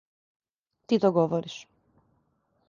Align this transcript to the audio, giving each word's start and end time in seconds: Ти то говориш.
Ти 0.85 0.99
то 0.99 1.11
говориш. 1.17 1.67